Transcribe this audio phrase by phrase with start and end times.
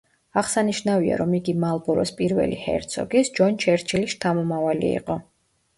[0.41, 5.23] აღსანიშნავია, რომ იგი მალბოროს პირველი ჰერცოგის, ჯონ ჩერჩილის შთამომავალი იყო.